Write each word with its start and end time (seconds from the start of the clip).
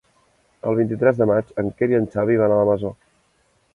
El 0.69 0.77
vint-i-tres 0.79 1.19
de 1.21 1.27
maig 1.31 1.53
en 1.65 1.69
Quer 1.81 1.91
i 1.93 1.99
en 1.99 2.09
Xavi 2.17 2.39
van 2.43 2.55
a 2.55 2.59
la 2.63 2.67
Masó. 2.71 2.95